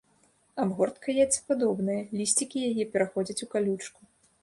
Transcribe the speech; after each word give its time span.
Абгортка 0.63 1.09
яйцападобная, 1.27 1.99
лісцікі 2.23 2.67
яе 2.73 2.83
пераходзяць 2.97 3.41
у 3.45 3.53
калючку. 3.57 4.01